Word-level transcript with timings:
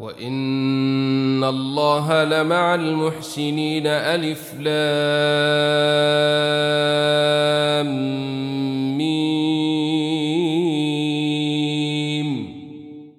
وإن 0.00 1.44
الله 1.44 2.24
لمع 2.24 2.74
المحسنين 2.74 3.86
ألف 3.86 4.54
لام 4.54 4.78
ميم 8.98 9.68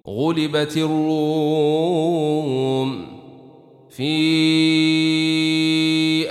غلبت 0.07 0.78
الروم 0.78 1.89
في 3.90 4.20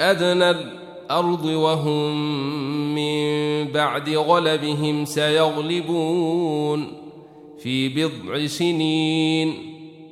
أدنى 0.00 0.50
الأرض 0.50 1.44
وهم 1.44 2.14
من 2.94 3.64
بعد 3.72 4.10
غلبهم 4.10 5.04
سيغلبون 5.04 6.92
في 7.58 7.88
بضع 7.88 8.46
سنين 8.46 9.67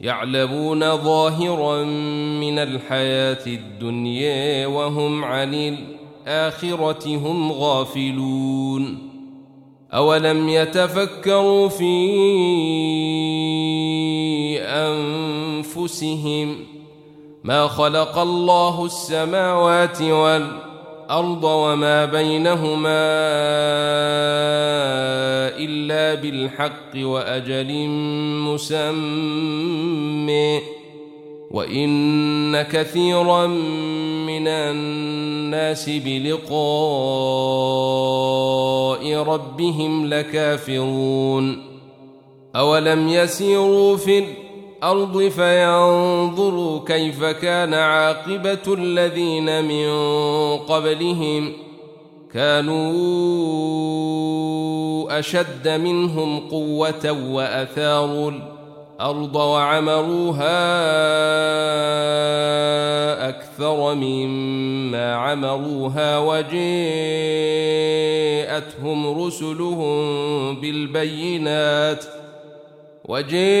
يعلمون 0.00 0.96
ظاهرا 0.96 1.84
من 2.40 2.58
الحياة 2.58 3.46
الدنيا 3.46 4.66
وهم 4.66 5.24
عن 5.24 5.54
الآخرة 5.54 7.16
هم 7.16 7.52
غافلون. 7.52 9.10
أولم 9.92 10.48
يتفكروا 10.48 11.68
في 11.68 11.90
أنفسهم 14.62 16.56
ما 17.44 17.68
خلق 17.68 18.18
الله 18.18 18.84
السماوات 18.84 20.02
والأرض 20.02 21.44
وما 21.44 22.04
بينهما 22.04 23.10
إلا 25.64 26.14
بالحق 26.14 26.96
وأجل 26.96 27.88
مسمى. 28.48 30.60
وإن 31.50 32.62
كثيرا 32.62 33.46
من 34.26 34.48
الناس 34.48 35.90
بلقاء 35.90 36.50
ربهم 39.14 40.06
لكافرون. 40.06 41.62
أولم 42.56 43.08
يسيروا 43.08 43.96
في 43.96 44.18
الأرض 44.18 45.28
فينظروا 45.28 46.80
كيف 46.86 47.24
كان 47.24 47.74
عاقبة 47.74 48.74
الذين 48.74 49.64
من 49.64 49.90
قبلهم. 50.56 51.52
كانوا 52.34 52.90
أشد 55.18 55.68
منهم 55.68 56.40
قوة 56.40 57.10
وأثاروا 57.32 58.30
الأرض 58.30 59.36
وعمروها 59.36 60.48
أكثر 63.28 63.94
مما 63.94 65.14
عمروها 65.14 66.18
وجاءتهم 66.18 66.60
رسلهم 69.24 70.60
بالبينات 70.60 72.04
وجاءتهم 73.04 73.60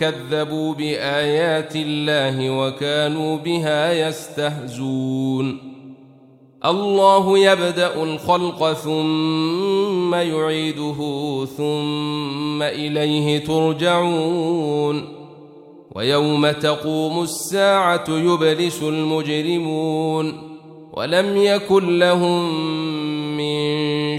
كذبوا 0.00 0.74
بآيات 0.74 1.76
الله 1.76 2.50
وكانوا 2.50 3.36
بها 3.36 4.08
يستهزون. 4.08 5.58
الله 6.64 7.38
يبدأ 7.38 8.02
الخلق 8.02 8.72
ثم 8.72 10.14
يعيده 10.14 10.96
ثم 11.56 12.62
إليه 12.62 13.44
ترجعون. 13.44 15.04
ويوم 15.94 16.50
تقوم 16.50 17.22
الساعة 17.22 18.04
يبلس 18.08 18.82
المجرمون. 18.82 20.48
ولم 20.92 21.36
يكن 21.36 21.98
لهم 21.98 22.54
من 23.36 24.18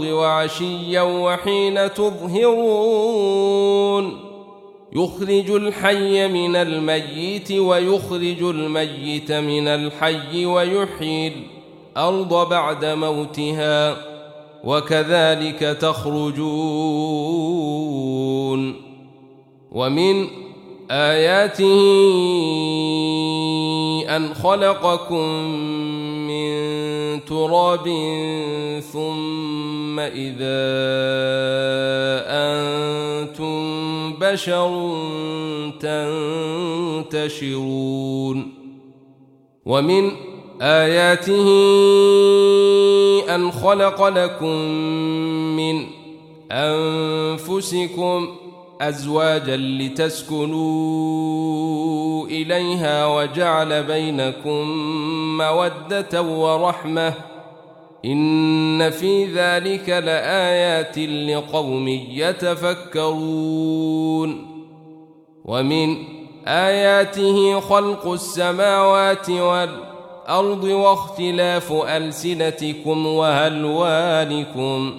وعشيا 0.00 1.02
وحين 1.02 1.94
تظهرون. 1.94 3.44
يخرج 4.92 5.50
الحي 5.50 6.28
من 6.28 6.56
الميت 6.56 7.52
ويخرج 7.52 8.42
الميت 8.42 9.32
من 9.32 9.68
الحي 9.68 10.46
ويحيي 10.46 11.32
الأرض 11.96 12.48
بعد 12.48 12.84
موتها 12.84 13.96
وكذلك 14.64 15.60
تخرجون. 15.80 16.44
ومن 19.72 20.28
آياته 20.90 21.74
أن 24.16 24.34
خلقكم 24.34 25.24
تراب 27.20 27.84
ثم 28.92 30.00
إذا 30.00 30.64
أنتم 32.28 33.54
بشر 34.12 34.70
تنتشرون. 37.10 38.54
ومن 39.66 40.10
آياته 40.62 41.48
أن 43.34 43.50
خلق 43.50 44.08
لكم 44.08 44.56
من 45.56 45.86
أنفسكم 46.52 48.28
أزواجا 48.80 49.56
لتسكنوا 50.64 52.26
إليها 52.26 53.06
وجعل 53.06 53.82
بينكم 53.82 54.68
مودة 55.38 56.22
ورحمة 56.22 57.14
إن 58.04 58.90
في 58.90 59.24
ذلك 59.24 59.88
لآيات 59.88 60.98
لقوم 60.98 61.88
يتفكرون 63.14 64.46
ومن 65.44 65.96
آياته 66.46 67.60
خلق 67.60 68.06
السماوات 68.12 69.30
والأرض 69.30 70.64
واختلاف 70.64 71.72
ألسنتكم 71.72 73.06
وهلوانكم 73.06 74.98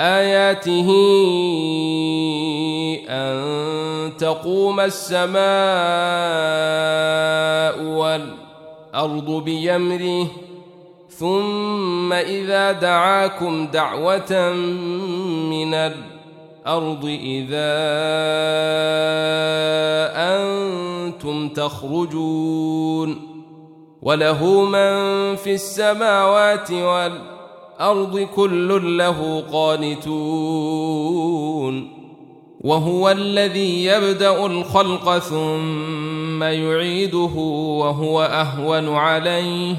آياته 0.00 0.88
أن 3.08 4.16
تقوم 4.18 4.80
السماء 4.80 5.38
والأرض 7.82 9.30
بيمره 9.44 10.26
ثم 11.08 12.12
إذا 12.12 12.72
دعاكم 12.72 13.66
دعوة 13.66 14.52
من 15.50 15.74
الأرض 15.74 17.04
إذا 17.04 17.78
أنتم 20.16 21.48
تخرجون 21.48 23.28
وله 24.02 24.64
من 24.64 25.36
في 25.36 25.54
السماوات 25.54 26.70
والأرض 26.70 27.37
الأرض 27.78 28.18
كل 28.18 28.98
له 28.98 29.44
قانتون 29.52 30.08
وهو 32.60 33.10
الذي 33.10 33.84
يبدأ 33.84 34.46
الخلق 34.46 35.18
ثم 35.18 36.42
يعيده 36.42 37.34
وهو 37.80 38.22
أهون 38.22 38.88
عليه 38.88 39.76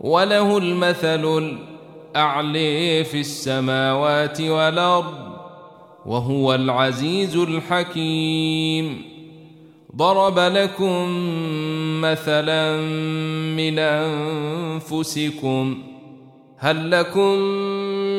وله 0.00 0.58
المثل 0.58 1.38
الأعلي 2.14 3.04
في 3.04 3.20
السماوات 3.20 4.40
والأرض 4.40 5.14
وهو 6.06 6.54
العزيز 6.54 7.36
الحكيم. 7.36 9.02
ضرب 9.96 10.38
لكم 10.38 11.06
مثلا 12.00 12.80
من 13.56 13.78
أنفسكم 14.78 15.78
هل 16.58 16.90
لكم 16.90 17.38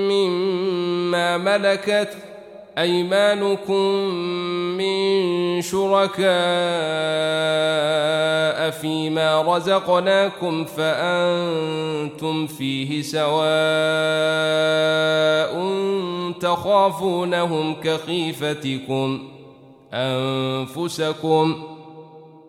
مما 0.09 1.38
ملكت 1.38 2.18
أيمانكم 2.77 3.83
من 4.77 5.62
شركاء 5.62 6.30
فيما 8.69 9.41
رزقناكم 9.41 10.65
فأنتم 10.65 12.47
فيه 12.47 13.01
سواء 13.01 13.39
تخافونهم 16.39 17.75
كخيفتكم 17.75 19.30
أنفسكم. 19.94 21.63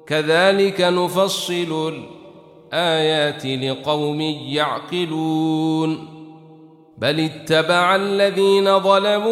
كذلك 0.07 0.81
نفصل 0.81 1.95
الآيات 2.73 3.47
لقوم 3.47 4.21
يعقلون 4.21 6.09
بل 6.99 7.21
اتبع 7.21 7.97
الذين 7.97 8.81
ظلموا 8.81 9.31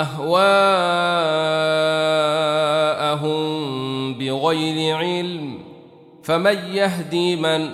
أهواءهم 0.00 0.60
بغير 4.14 4.96
علم 4.96 5.58
فمن 6.22 6.58
يهدي 6.72 7.36
من 7.36 7.70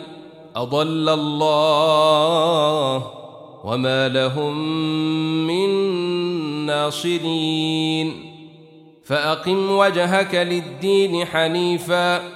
أضل 0.57 1.09
الله 1.09 3.07
وما 3.65 4.09
لهم 4.09 4.59
من 5.47 5.69
ناصرين 6.67 8.33
فأقم 9.05 9.71
وجهك 9.71 10.35
للدين 10.35 11.25
حنيفاً 11.25 12.36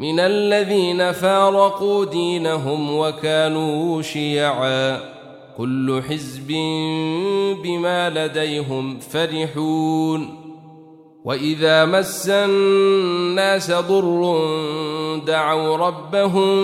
من 0.00 0.20
الذين 0.20 1.12
فارقوا 1.12 2.04
دينهم 2.04 2.96
وكانوا 2.98 4.02
شيعا. 4.02 5.00
كل 5.58 6.02
حزب 6.08 6.48
بما 7.62 8.10
لديهم 8.10 8.98
فرحون. 8.98 10.42
وإذا 11.24 11.84
مس 11.84 12.28
الناس 12.28 13.70
ضر 13.70 14.40
دعوا 15.26 15.76
ربهم 15.76 16.58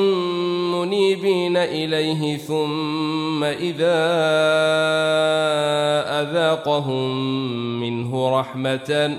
منيبين 0.75 1.57
إليه 1.57 2.37
ثم 2.37 3.45
إذا 3.45 3.99
أذاقهم 6.21 7.17
منه 7.81 8.41
رحمة 8.41 9.19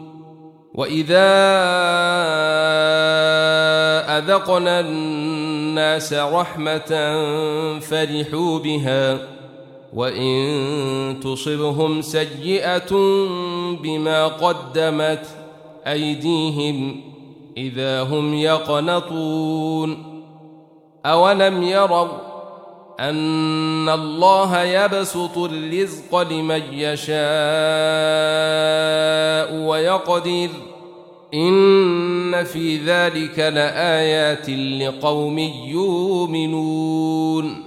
واذا 0.73 1.31
اذقنا 4.17 4.79
الناس 4.79 6.13
رحمه 6.13 6.91
فرحوا 7.79 8.59
بها 8.59 9.27
وان 9.93 11.19
تصبهم 11.23 12.01
سيئه 12.01 12.95
بما 13.83 14.27
قدمت 14.27 15.25
ايديهم 15.87 17.01
اذا 17.57 18.03
هم 18.03 18.33
يقنطون 18.33 20.11
اولم 21.05 21.63
يروا 21.63 22.30
أن 23.01 23.89
الله 23.89 24.63
يبسط 24.63 25.37
الرزق 25.37 26.21
لمن 26.21 26.61
يشاء 26.71 27.15
ويقدر. 29.55 30.49
إن 31.33 32.43
في 32.43 32.77
ذلك 32.77 33.39
لآيات 33.39 34.49
لقوم 34.49 35.39
يؤمنون. 35.67 37.63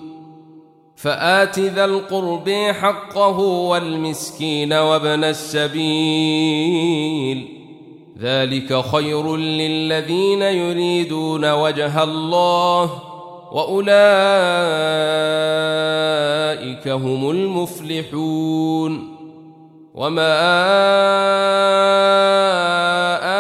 فآت 0.96 1.58
ذا 1.58 1.84
القرب 1.84 2.50
حقه 2.50 3.38
والمسكين 3.38 4.72
وابن 4.72 5.24
السبيل. 5.24 5.78
ذلك 8.20 8.80
خير 8.80 9.36
للذين 9.36 10.42
يريدون 10.42 11.52
وجه 11.52 12.02
الله. 12.02 13.13
وأولئك 13.54 13.94
هم 16.88 17.30
المفلحون. 17.30 19.14
وما 19.94 20.34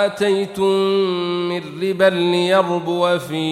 آتيتم 0.06 0.72
من 1.48 1.62
ربا 1.82 2.10
ليربو 2.10 3.18
في 3.18 3.50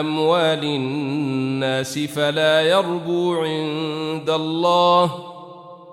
أموال 0.00 0.64
الناس 0.64 1.98
فلا 1.98 2.62
يربو 2.62 3.34
عند 3.34 4.30
الله. 4.30 5.10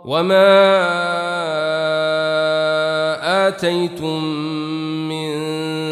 وما 0.05 0.51
آتيتم 3.47 4.21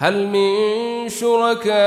هل 0.00 0.26
من 0.26 1.08
شركائكم 1.08 1.78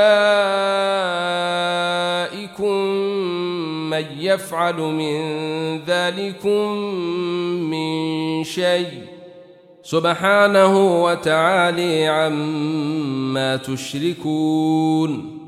من 3.90 4.04
يفعل 4.18 4.74
من 4.74 5.20
ذلكم 5.84 6.72
من 7.70 8.44
شيء؟ 8.44 9.02
سبحانه 9.82 11.04
وتعالي 11.04 12.06
عما 12.06 13.56
تشركون. 13.56 15.38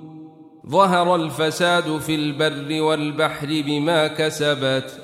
ظهر 0.69 1.15
الفساد 1.15 1.99
في 1.99 2.15
البر 2.15 2.83
والبحر 2.83 3.47
بما 3.47 4.07
كسبت. 4.07 5.04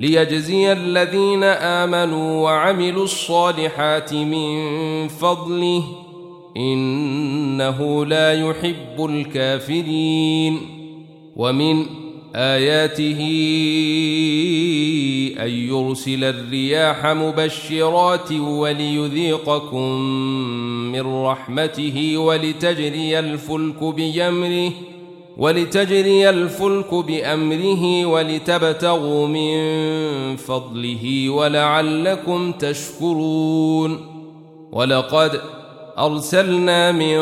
ليجزي 0.00 0.72
الذين 0.72 1.44
آمنوا 1.44 2.42
وعملوا 2.42 3.04
الصالحات 3.04 4.14
من 4.14 5.08
فضله 5.08 5.84
إنه 6.56 8.06
لا 8.06 8.48
يحب 8.48 9.04
الكافرين. 9.04 10.60
ومن 11.36 11.86
آياته 12.34 13.20
أن 15.40 15.50
يرسل 15.50 16.24
الرياح 16.24 17.06
مبشرات 17.06 18.32
وليذيقكم 18.32 20.00
من 20.92 21.24
رحمته 21.24 22.18
ولتجري 22.18 23.18
الفلك 23.18 23.84
بأمره 23.84 24.72
ولتجري 25.38 26.30
الفلك 26.30 26.94
بأمره 26.94 28.06
ولتبتغوا 28.06 29.26
من 29.26 29.56
فضله 30.36 31.30
ولعلكم 31.30 32.52
تشكرون. 32.52 34.18
ولقد 34.72 35.40
أرسلنا 35.98 36.92
من 36.92 37.20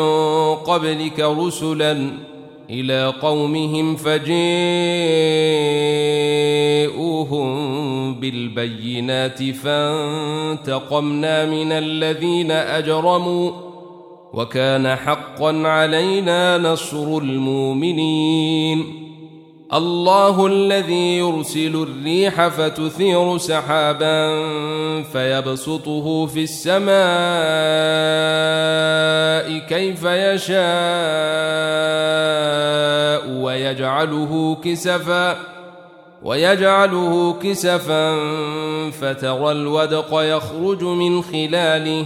قبلك 0.55 1.19
رسلا 1.19 2.11
إلى 2.69 3.13
قومهم 3.21 3.95
فجاءوهم 3.95 4.37
بالبينات 8.19 9.43
فانتقمنا 9.51 11.45
من 11.45 11.71
الذين 11.71 12.51
أجرموا 12.51 13.66
وكان 14.33 14.95
حقا 14.95 15.67
علينا 15.67 16.57
نصر 16.57 17.17
المؤمنين. 17.17 19.07
الله 19.73 20.47
الذي 20.47 21.17
يرسل 21.17 21.75
الريح 21.75 22.47
فتثير 22.47 23.37
سحابا 23.37 24.43
فيبسطه 25.03 26.25
في 26.25 26.43
السماء 26.43 26.87
كيف 29.67 30.03
يشاء 30.03 30.57
ويجعله 33.29 34.57
كسفا 34.63 35.37
ويجعله 36.23 37.33
كسفا 37.33 38.15
فترى 38.91 39.51
الودق 39.51 40.09
يخرج 40.13 40.83
من 40.83 41.21
خلاله 41.21 42.05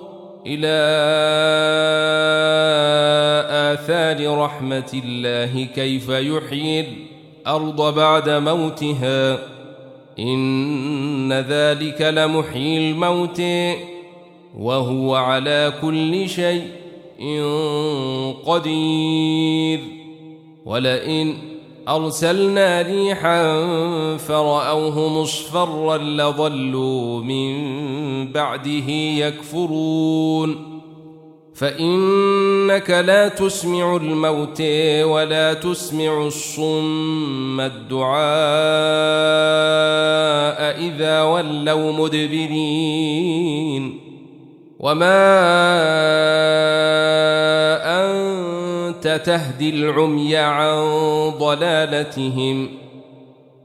إلى 0.45 0.77
آثار 3.73 4.37
رحمة 4.37 5.01
الله 5.05 5.63
كيف 5.75 6.09
يحيي 6.09 6.85
الأرض 7.41 7.95
بعد 7.95 8.29
موتها. 8.29 9.39
إن 10.19 11.33
ذلك 11.33 12.01
لمحيي 12.01 12.91
الموت 12.91 13.41
وهو 14.57 15.15
على 15.15 15.73
كل 15.81 16.29
شيء 16.29 16.67
قدير. 18.45 19.79
ولئن 20.65 21.50
أرسلنا 21.87 22.81
ريحا 22.81 23.67
فرأوه 24.17 25.21
مصفرا 25.21 25.97
لظلوا 25.97 27.23
من 27.23 28.31
بعده 28.31 28.89
يكفرون. 28.89 30.71
فإنك 31.53 32.89
لا 32.89 33.27
تسمع 33.27 33.95
الموت 33.95 34.61
ولا 35.01 35.53
تسمع 35.53 36.27
الصم 36.27 37.59
الدعاء 37.59 38.21
إذا 40.79 41.21
ولوا 41.21 41.91
مدبرين. 41.91 43.31
وما 44.79 45.21
أنت 47.85 48.50
تهدي 49.07 49.69
العمي 49.69 50.35
عن 50.35 50.79
ضلالتهم. 51.29 52.69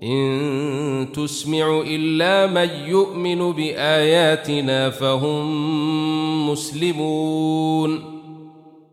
إن 0.03 1.09
تسمع 1.15 1.83
إلا 1.87 2.47
من 2.47 2.89
يؤمن 2.89 3.53
بآياتنا 3.53 4.91
فهم 4.91 6.51
مسلمون. 6.51 8.16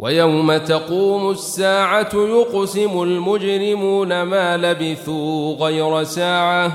ويوم 0.00 0.56
تقوم 0.56 1.30
الساعة 1.30 2.10
يقسم 2.14 3.02
المجرمون 3.02 4.22
ما 4.22 4.56
لبثوا 4.56 5.54
غير 5.54 6.02
ساعة 6.02 6.72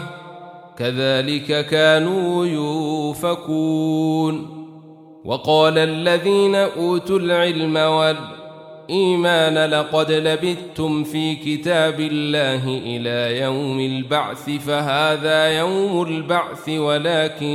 كذلك 0.77 1.65
كانوا 1.67 2.45
يوفكون 2.45 3.85
وقال 5.25 5.77
الذين 5.77 6.55
أوتوا 6.55 7.19
العلم 7.19 7.75
والإيمان 7.77 9.69
لقد 9.69 10.11
لبثتم 10.11 11.03
في 11.03 11.35
كتاب 11.35 11.99
الله 11.99 12.67
إلى 12.67 13.39
يوم 13.41 13.79
البعث 13.79 14.49
فهذا 14.49 15.59
يوم 15.59 16.01
البعث 16.01 16.69
ولكنكم 16.69 17.53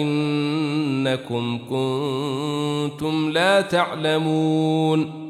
كنتم 1.71 3.31
لا 3.31 3.61
تعلمون. 3.61 5.30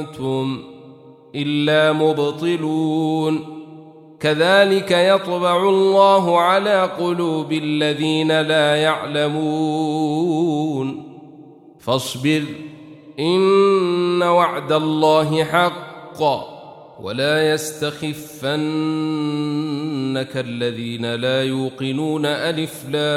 أنتم 0.00 0.58
إلا 1.34 1.92
مبطلون. 1.92 3.58
كذلك 4.20 4.90
يطبع 4.90 5.68
الله 5.68 6.40
على 6.40 6.82
قلوب 6.82 7.52
الذين 7.52 8.40
لا 8.40 8.76
يعلمون. 8.76 10.38
فاصبر 11.78 12.42
إن 13.18 14.22
وعد 14.22 14.72
الله 14.72 15.44
حق 15.44 16.22
ولا 17.02 17.52
يستخفنك 17.52 18.06
الذين 20.36 21.14
لا 21.14 21.42
يوقنون 21.44 22.26
ألف 22.26 22.84
لام 22.88 23.08